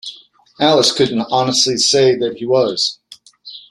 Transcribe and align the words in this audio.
Alice 0.59 0.91
couldn’t 0.91 1.19
say 1.29 1.29
honestly 1.31 1.75
that 2.15 2.37
he 2.37 2.45
was. 2.47 2.97